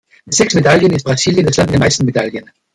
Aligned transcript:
Mit 0.25 0.33
sechs 0.33 0.55
Medaillen 0.55 0.93
ist 0.93 1.03
Brasilien 1.03 1.45
das 1.45 1.57
Land 1.57 1.69
mit 1.69 1.75
den 1.75 1.81
meisten 1.83 2.05
Medaillen. 2.07 2.49